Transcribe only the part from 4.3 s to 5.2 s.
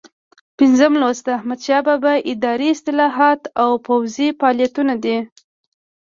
فعالیتونه دي.